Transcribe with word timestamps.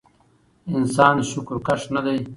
انسان 0.77 1.15
شکرکښ 1.31 1.81
نه 1.93 2.01
دی 2.05 2.17